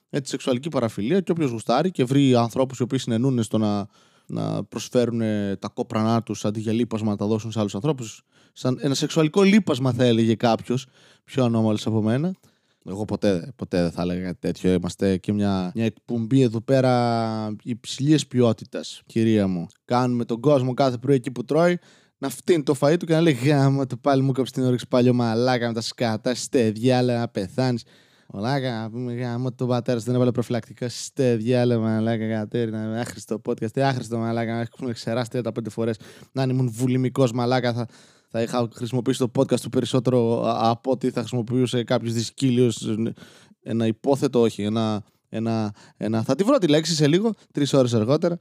έτσι, 0.10 0.30
σεξουαλική 0.32 0.70
παραφιλία. 0.70 1.20
Και 1.20 1.32
όποιος 1.32 1.52
γουστάρει 1.52 1.92
και 1.92 2.04
βρει 2.04 2.36
ανθρώπους 2.36 2.80
οι 2.80 2.84
οποίοι 2.84 3.00
συνενούν 3.00 3.44
στο 3.44 3.58
να, 3.58 3.88
να 4.26 4.64
προσφέρουν 4.64 5.22
ε, 5.22 5.56
τα 5.56 5.68
κόπρανά 5.68 6.24
τους 6.24 6.46
αντί 6.46 6.60
για 6.60 6.74
λίπασμα 6.74 7.10
να 7.10 7.18
τα 7.18 7.26
δώσουν 7.26 7.52
σε 7.52 7.60
άλλους 7.60 7.76
ανθρώπους. 7.76 8.24
Σαν 8.54 8.78
ένα 8.82 8.94
σεξουαλικό 8.94 9.42
λίπασμα, 9.42 9.92
θα 9.94 10.04
έλεγε 10.04 10.36
κάποιος. 10.36 10.88
Πιο 11.24 11.44
ανώμαλος 11.44 11.86
από 11.86 12.02
μένα. 12.02 12.36
Εγώ 12.86 13.06
ποτέ, 13.06 13.54
ποτέ 13.56 13.82
δεν 13.82 13.92
θα 13.92 14.02
έλεγα 14.02 14.22
κάτι 14.24 14.38
τέτοιο. 14.40 14.74
Είμαστε 14.74 15.18
και 15.18 15.34
μια, 15.34 15.72
μια 15.76 15.86
εκπομπή 15.86 16.42
εδώ 16.42 16.62
πέρα 16.62 17.56
υψηλής 17.64 18.28
ποιότητας, 18.28 19.02
κυρία 19.06 19.48
μου. 19.48 19.68
Κάνουμε 19.86 20.26
τον 20.26 20.40
κόσμο 20.40 20.74
κάθε 20.74 20.98
πρωί 20.98 21.16
εκεί 21.16 21.32
που 21.32 21.46
τρώει 21.46 21.80
να 22.18 22.30
φτύνει 22.30 22.64
το 22.64 22.76
φαΐ 22.80 22.96
του 23.00 23.06
και 23.06 23.14
να 23.14 23.22
λέει 23.22 23.34
Γάμα 23.34 23.86
το 23.86 23.98
πάλι 23.98 24.22
μου 24.22 24.32
κόψει 24.32 24.54
την 24.54 24.64
όρεξη 24.64 24.88
πάλι 24.88 25.12
μαλάκα 25.12 25.68
με 25.68 25.74
τα 25.74 25.82
σκάτα, 25.82 26.36
ste 26.36 26.72
διάλε 26.74 27.18
να 27.18 27.28
πεθάνεις. 27.28 27.84
Μαλάκα, 28.34 28.90
πούμε 28.92 29.14
γάμο 29.14 29.52
το 29.52 29.66
πατέρας 29.66 30.04
δεν 30.04 30.16
έβαλε 30.16 30.32
προφυλακτικά. 30.32 30.90
Ste 30.90 31.36
διάλε 31.38 31.78
μαλάκα 31.78 32.28
κατέρινα. 32.28 33.00
Άχρηστο 33.00 33.42
podcast, 33.46 33.72
τι 33.72 33.82
άχρηστο 33.82 34.18
μαλάκα. 34.18 34.60
Έχουμε 34.60 34.94
ξεράσει 34.94 35.30
35 35.34 35.50
φορές. 35.70 36.00
Να 36.32 36.42
αν 36.42 36.50
ήμουν 36.50 36.70
βουλημικός 36.72 37.32
μαλάκα 37.32 37.74
θα, 37.74 37.88
θα 38.30 38.42
είχα 38.42 38.70
χρησιμοποιήσει 38.74 39.20
το 39.20 39.32
podcast 39.36 39.60
του 39.60 39.70
περισσότερο 39.70 40.44
α- 40.46 40.70
από 40.70 40.92
ότι 40.92 41.10
θα 41.10 41.20
χρησιμοποιούσε 41.20 41.84
κάποιος 41.84 42.14
δυσκύλιος. 42.14 42.96
Ένα 43.64 43.86
υπόθετο, 43.88 44.42
όχι. 44.42 44.62
Ένα, 44.62 45.04
ένα, 45.30 45.74
ένα... 45.98 46.24
Θα 46.24 46.36
τη 46.36 46.44
βρω 46.44 46.58
τη 46.58 46.68
λέξη 46.68 46.94
σε 46.96 47.08
λίγο, 47.08 47.34
τρεις 47.54 47.74
ώρες 47.74 47.94
αργότερα. 47.94 48.38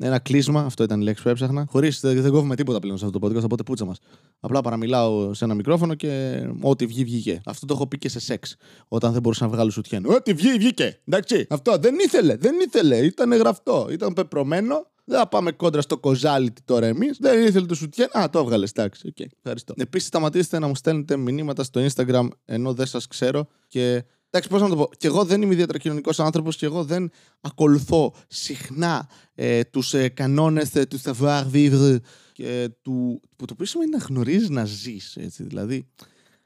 Ένα 0.00 0.18
κλείσμα, 0.18 0.60
αυτό 0.60 0.82
ήταν 0.82 1.00
η 1.00 1.04
λέξη 1.04 1.22
που 1.22 1.28
έψαχνα. 1.28 1.66
Χωρίς 1.70 2.00
δεν 2.00 2.30
κόβουμε 2.30 2.54
τίποτα 2.56 2.78
πλέον 2.78 2.98
σε 2.98 3.04
αυτό 3.04 3.18
το 3.18 3.26
podcast, 3.26 3.42
οπότε 3.42 3.62
πούτσα 3.62 3.84
μας. 3.84 3.98
Απλά 4.40 4.60
παραμιλάω 4.60 5.34
σε 5.34 5.44
ένα 5.44 5.54
μικρόφωνο 5.54 5.94
και 5.94 6.42
ό,τι 6.60 6.86
βγει, 6.86 7.04
βγήκε. 7.04 7.40
Αυτό 7.44 7.66
το 7.66 7.74
έχω 7.74 7.86
πει 7.86 7.98
και 7.98 8.08
σε 8.08 8.20
σεξ. 8.20 8.56
Όταν 8.88 9.12
δεν 9.12 9.22
μπορούσα 9.22 9.44
να 9.44 9.50
βγάλω 9.50 9.70
σουτιέν. 9.70 10.06
Ό,τι 10.06 10.32
βγει, 10.32 10.52
βγήκε. 10.52 11.00
Εντάξει. 11.04 11.46
Αυτό 11.50 11.76
δεν 11.78 11.94
ήθελε, 11.98 12.36
δεν 12.36 12.54
ήθελε. 12.60 12.96
Ήταν 12.96 13.32
γραφτό. 13.32 13.86
Ήταν 13.90 14.12
πεπρωμένο. 14.12 14.86
Δεν 15.08 15.18
θα 15.18 15.28
πάμε 15.28 15.52
κόντρα 15.52 15.80
στο 15.80 15.98
κοζάλι 15.98 16.52
τώρα 16.64 16.86
εμείς. 16.86 17.16
Δεν 17.20 17.46
ήθελε 17.46 17.66
το 17.66 17.74
σουτιέν. 17.74 18.08
Α, 18.18 18.30
το 18.30 18.38
έβγαλε. 18.38 18.66
Εντάξει. 18.74 19.12
Okay. 19.16 19.26
Ευχαριστώ. 19.36 19.74
Επίσης, 19.76 20.08
σταματήστε 20.08 20.58
να 20.58 20.66
μου 20.66 20.74
στέλνετε 20.74 21.16
μηνύματα 21.16 21.62
στο 21.62 21.86
Instagram 21.86 22.28
ενώ 22.44 22.72
δεν 22.72 22.86
σας 22.86 23.06
ξέρω 23.06 23.48
και 23.66 24.04
Εντάξει, 24.30 24.48
πώς 24.48 24.60
να 24.60 24.68
το 24.68 24.76
πω. 24.76 24.90
Και 24.96 25.06
εγώ 25.06 25.24
δεν 25.24 25.42
είμαι 25.42 25.52
ιδιαίτερα 25.52 25.78
κοινωνικός 25.78 26.20
άνθρωπος 26.20 26.56
και 26.56 26.66
εγώ 26.66 26.84
δεν 26.84 27.10
ακολουθώ 27.40 28.14
συχνά 28.28 29.08
ε, 29.34 29.64
τους 29.64 29.94
ε, 29.94 30.08
κανόνες 30.08 30.74
ε, 30.74 30.86
του 30.86 31.00
savoir 31.00 31.44
vivre 31.52 31.96
και 32.32 32.70
του. 32.82 33.20
που 33.36 33.44
το 33.44 33.52
οποίο 33.52 33.66
σημαίνει 33.66 33.90
να 33.90 33.98
γνωρίζεις 33.98 34.48
να 34.48 34.64
ζεις. 34.64 35.16
Δηλαδή, 35.36 35.88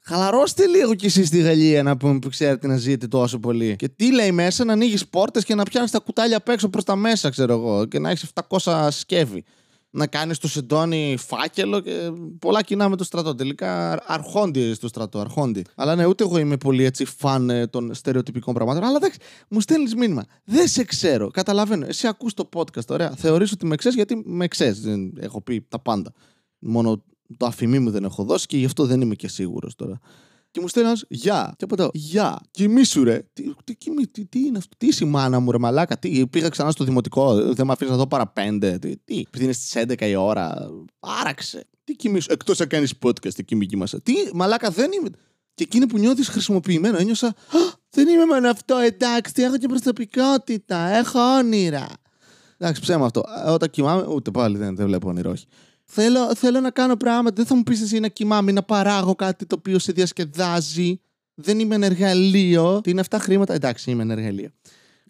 Χαλαρώστε 0.05 0.67
λίγο 0.67 0.95
κι 0.95 1.05
εσείς 1.05 1.27
στη 1.27 1.39
Γαλλία 1.39 1.83
να 1.83 1.97
πούμε 1.97 2.19
που 2.19 2.29
ξέρετε 2.29 2.67
να 2.67 2.77
ζείτε 2.77 3.07
τόσο 3.07 3.39
πολύ. 3.39 3.75
Και 3.75 3.89
τι 3.89 4.13
λέει 4.13 4.31
μέσα, 4.31 4.65
να 4.65 4.73
ανοίγεις 4.73 5.07
πόρτες 5.07 5.45
και 5.45 5.55
να 5.55 5.63
πιάνεις 5.63 5.91
τα 5.91 5.99
κουτάλια 5.99 6.37
απ' 6.37 6.49
έξω 6.49 6.69
προς 6.69 6.83
τα 6.83 6.95
μέσα, 6.95 7.29
ξέρω 7.29 7.53
εγώ. 7.53 7.85
Και 7.85 7.99
να 7.99 8.09
έχεις 8.09 8.31
700 8.49 8.87
σκεύη 8.91 9.43
να 9.95 10.07
κάνεις 10.07 10.37
το 10.37 10.47
σεντόνι 10.47 11.15
φάκελο 11.17 11.79
και 11.79 12.11
πολλά 12.39 12.61
κοινά 12.61 12.89
με 12.89 12.95
το 12.95 13.03
στρατό. 13.03 13.35
Τελικά 13.35 14.01
αρχόντι 14.05 14.73
στο 14.73 14.87
στρατό, 14.87 15.19
αρχόντι. 15.19 15.65
Αλλά 15.75 15.95
ναι, 15.95 16.05
ούτε 16.05 16.23
εγώ 16.23 16.37
είμαι 16.37 16.57
πολύ 16.57 16.83
έτσι 16.83 17.05
φαν 17.05 17.49
ε, 17.49 17.67
των 17.67 17.93
στερεοτυπικών 17.93 18.53
πραγμάτων. 18.53 18.83
Αλλά 18.83 18.95
εντάξει, 18.95 19.19
μου 19.49 19.59
στέλνεις 19.59 19.95
μήνυμα. 19.95 20.23
Δεν 20.43 20.67
σε 20.67 20.83
ξέρω. 20.83 21.31
Καταλαβαίνω. 21.31 21.85
Εσύ 21.85 22.07
ακούς 22.07 22.33
το 22.33 22.49
podcast, 22.55 22.87
ωραία. 22.89 23.13
Θεωρείς 23.17 23.51
ότι 23.51 23.65
με 23.65 23.75
ξέρεις 23.75 23.97
γιατί 23.97 24.21
με 24.25 24.47
ξέρεις. 24.47 24.83
Έχω 25.19 25.41
πει 25.41 25.65
τα 25.69 25.79
πάντα. 25.79 26.13
Μόνο 26.59 27.03
το 27.37 27.45
αφημί 27.45 27.79
μου 27.79 27.91
δεν 27.91 28.03
έχω 28.03 28.23
δώσει 28.23 28.45
και 28.45 28.57
γι' 28.57 28.65
αυτό 28.65 28.85
δεν 28.85 29.01
είμαι 29.01 29.15
και 29.15 29.27
σίγουρος 29.27 29.75
τώρα. 29.75 29.99
Και 30.51 30.61
μου 30.61 30.67
στέλνει 30.67 30.87
ένας 30.89 31.05
γεια. 31.09 31.53
Και 31.57 31.63
απαντάω, 31.63 31.89
γεια. 31.93 32.39
Κοιμήσου 32.51 33.03
ρε. 33.03 33.27
Τι, 33.33 33.43
τι, 33.63 33.75
τι, 34.11 34.25
τι, 34.25 34.39
είναι 34.39 34.57
αυτό, 34.57 34.75
τι 34.77 34.87
είσαι 34.87 35.03
η 35.03 35.07
μάνα 35.07 35.39
μου, 35.39 35.51
ρε 35.51 35.57
μαλάκα. 35.57 35.99
Τι, 35.99 36.27
πήγα 36.27 36.49
ξανά 36.49 36.71
στο 36.71 36.83
δημοτικό. 36.83 37.33
Δεν 37.53 37.65
με 37.65 37.71
αφήνεις 37.71 37.91
να 37.91 37.97
δω 37.97 38.07
παρά 38.07 38.27
πέντε. 38.27 38.77
Τι, 38.77 38.97
τι 38.97 39.19
επειδή 39.27 39.43
είναι 39.43 39.53
στις 39.53 39.83
11 39.87 40.01
η 40.01 40.15
ώρα. 40.15 40.69
Άραξε. 40.99 41.67
Τι 41.83 41.95
κοιμήσου. 41.95 42.31
Εκτός 42.31 42.59
να 42.59 42.65
κάνεις 42.65 42.93
podcast 43.03 43.39
εκεί 43.39 43.55
μη 43.55 43.65
κοιμάσαι. 43.65 43.99
Τι, 43.99 44.13
μαλάκα 44.33 44.69
δεν 44.69 44.91
είμαι. 44.91 45.09
Και 45.53 45.63
εκείνη 45.63 45.87
που 45.87 45.97
νιώθεις 45.97 46.27
χρησιμοποιημένο, 46.27 46.97
ένιωσα. 46.97 47.35
Δεν 47.89 48.07
είμαι 48.07 48.25
μόνο 48.25 48.49
αυτό, 48.49 48.77
εντάξει, 48.77 49.41
έχω 49.41 49.57
και 49.57 49.67
προσωπικότητα, 49.67 50.77
έχω 50.77 51.19
όνειρα. 51.19 51.87
Εντάξει, 52.57 52.81
ψέμα 52.81 53.05
αυτό. 53.05 53.23
Όταν 53.47 53.69
κοιμάμαι, 53.69 54.05
ούτε 54.07 54.31
πάλι 54.31 54.57
δεν, 54.57 54.75
δεν 54.75 54.85
βλέπω 54.85 55.09
όνειρο, 55.09 55.31
όχι. 55.31 55.45
Θέλω, 55.95 56.35
θέλω 56.35 56.59
να 56.59 56.71
κάνω 56.71 56.95
πράγματα. 56.95 57.35
Δεν 57.35 57.45
θα 57.45 57.55
μου 57.55 57.63
πεις 57.63 57.81
εσύ 57.81 57.99
να 57.99 58.07
κοιμάμαι, 58.07 58.51
να 58.51 58.63
παράγω 58.63 59.15
κάτι 59.15 59.45
το 59.45 59.55
οποίο 59.59 59.79
σε 59.79 59.91
διασκεδάζει. 59.91 60.99
Δεν 61.33 61.59
είμαι 61.59 61.75
ένα 61.75 61.85
εργαλείο. 61.85 62.81
Τι 62.81 62.89
είναι 62.91 62.99
αυτά 62.99 63.19
χρήματα; 63.19 63.53
Εντάξει, 63.53 63.91
είμαι 63.91 64.01
ένα 64.01 64.13
εργαλείο. 64.13 64.49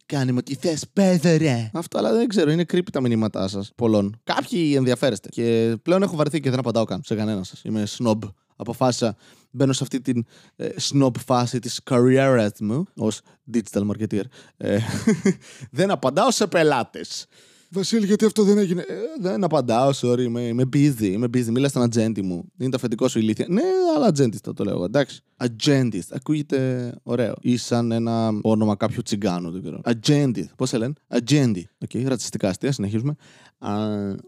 Κάνε 0.06 0.32
μου 0.32 0.42
τι 0.42 0.56
θες, 0.56 0.86
πέδερε. 0.94 1.70
Αυτό, 1.74 1.98
αλλά 1.98 2.14
δεν 2.14 2.28
ξέρω, 2.28 2.52
είναι 2.52 2.66
creepy 2.74 2.90
τα 2.92 3.02
μηνύματά 3.02 3.48
σας. 3.48 3.72
Πολλών. 3.76 4.22
Κάποιοι 4.24 4.74
ενδιαφέρεστε. 4.76 5.30
Και 5.30 5.76
πλέον 5.82 6.04
έχω 6.04 6.16
βαρθεί 6.16 6.40
και 6.40 6.50
δεν 6.50 6.60
απαντάω 6.60 6.84
καν 6.84 7.02
σε 7.04 7.16
κανένα 7.16 7.44
σας. 7.44 7.62
Είμαι 7.64 7.84
snob. 7.98 8.20
Αποφάσισα, 8.56 9.16
μπαίνω 9.52 9.74
σε 9.74 9.84
αυτή 9.84 10.02
την 10.02 10.26
ε, 10.56 10.70
snob 10.90 11.12
φάση 11.26 11.60
της 11.60 11.80
career 11.90 12.50
μου 12.60 12.86
ως 12.96 13.22
digital 13.54 13.82
marketer. 13.88 14.24
Ε, 14.58 14.80
δεν 15.72 15.92
απαντάω 15.92 16.32
σε 16.32 16.48
πελάτες. 16.48 17.28
Βασίλη, 17.74 18.06
γιατί 18.06 18.26
αυτό 18.26 18.44
δεν 18.44 18.58
έγινε; 18.58 18.82
Ε, 18.82 18.96
δεν 19.20 19.44
απαντάω, 19.44 19.92
sorry, 20.02 20.20
είμαι, 20.20 20.42
είμαι 20.42 20.64
busy. 20.74 21.02
Είμαι 21.02 21.26
busy. 21.34 21.46
Μίλα 21.46 21.68
στον 21.68 21.82
ατζέντη 21.82 22.22
μου. 22.22 22.52
Είναι 22.58 22.70
το 22.70 22.76
αφεντικό 22.78 23.08
σου 23.08 23.20
ηλίθιε. 23.20 23.46
Ναι, 23.50 23.62
αλλά 23.96 24.06
ατζέντης 24.06 24.40
θα 24.40 24.54
το 24.54 24.64
λέω. 24.64 24.84
Εντάξει. 24.84 25.22
Ατζέντη. 25.38 26.04
Ακούγεται 26.12 26.92
ωραίο. 27.04 27.34
Ή 27.42 27.58
σαν 27.58 27.92
ένα 27.92 28.40
όνομα 28.42 28.76
κάποιου 28.76 29.02
τσιγκάνου. 29.02 29.52
Δεν 29.52 29.62
ξέρω. 29.62 29.82
Ατζέντη. 29.84 30.50
Πώς 30.58 30.70
σε 30.70 30.78
λένε; 30.78 30.94
Ατζέντη. 31.08 31.68
Οκ, 31.78 31.90
okay, 31.94 32.04
ρατσιστικά 32.08 32.50
αστεία, 32.50 32.72
συνεχίζουμε. 32.72 33.16
Α, 33.58 33.78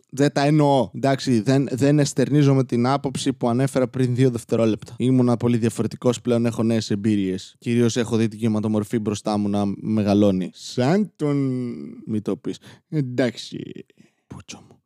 δεν 0.09 0.31
τα 0.31 0.41
εννοώ. 0.41 0.89
Εντάξει, 0.93 1.41
δεν, 1.41 1.67
δεν 1.71 1.99
εστερνίζομαι 1.99 2.63
την 2.63 2.87
άποψη 2.87 3.33
που 3.33 3.49
ανέφερα 3.49 3.87
πριν 3.87 4.15
δύο 4.15 4.29
δευτερόλεπτα. 4.29 4.93
Ήμουνα 4.97 5.37
πολύ 5.37 5.57
διαφορετικός 5.57 6.21
πλέον. 6.21 6.45
Έχω 6.45 6.63
νέες 6.63 6.89
εμπειρίες. 6.89 7.55
Κυρίως 7.59 7.97
έχω 7.97 8.17
δει 8.17 8.27
την 8.27 8.39
κυματομορφή 8.39 8.99
μπροστά 8.99 9.37
μου 9.37 9.49
να 9.49 9.63
μεγαλώνει. 9.75 10.49
Σαν 10.53 11.11
τον. 11.15 11.37
Μη 12.05 12.21
το 12.21 12.37
πεις. 12.37 12.57
Εντάξει. 12.89 13.85
Πούτσο 14.27 14.63
μου. 14.67 14.79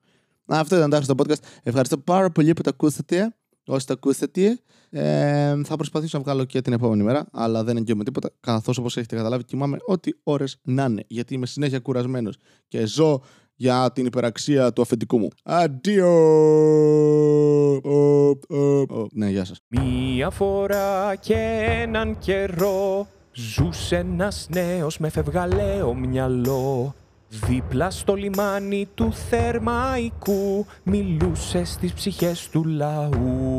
Αυτό 0.46 0.76
ήταν 0.76 0.90
το 0.90 1.02
στο 1.02 1.14
podcast. 1.18 1.44
Ευχαριστώ 1.64 1.98
πάρα 1.98 2.32
πολύ 2.32 2.54
που 2.54 2.62
το 2.62 2.70
ακούσατε. 2.70 3.34
Όσοι 3.72 3.86
το 3.86 3.94
ακούσατε, 3.94 4.60
ε, 4.90 5.64
θα 5.64 5.76
προσπαθήσω 5.76 6.18
να 6.18 6.24
βγάλω 6.24 6.46
και 6.46 6.62
την 6.62 6.74
επόμενη 6.74 7.04
μέρα, 7.04 7.28
αλλά 7.32 7.64
δεν 7.64 7.78
εγγυώμαι 7.78 8.04
τίποτα. 8.04 8.30
Καθώς 8.40 8.78
όπως 8.78 8.98
έχετε 8.98 9.16
καταλάβει, 9.16 9.44
κοιμάμαι 9.44 9.78
ό,τι 9.86 10.12
ώρες 10.24 10.58
να 10.64 10.84
είναι. 10.84 11.04
Γιατί 11.08 11.34
είμαι 11.34 11.46
συνέχεια 11.46 11.80
κουρασμένος 11.80 12.38
και 12.68 12.86
ζω 12.86 13.22
για 13.56 13.92
την 13.92 14.06
υπεραξία 14.06 14.74
του 14.74 14.82
αφεντικού 14.82 15.18
μου. 15.18 15.28
Αντίο! 15.44 16.10
Ναι, 19.12 19.30
γεια 19.30 19.46
σας. 19.46 19.60
Μία 19.68 20.30
φορά 20.30 21.16
και 21.16 21.36
έναν 21.82 22.18
καιρό 22.18 23.08
ζούσε 23.34 23.96
ένας 23.96 24.48
νέος 24.50 24.98
με 24.98 25.10
φευγαλαίο 25.10 25.94
μυαλό 25.94 26.94
Δίπλα 27.32 27.90
στο 27.90 28.14
λιμάνι 28.14 28.88
του 28.96 29.14
Θερμαϊκού 29.14 30.66
μιλούσε 30.84 31.64
στις 31.64 31.94
ψυχές 31.94 32.50
του 32.50 32.66
λαού. 32.66 33.59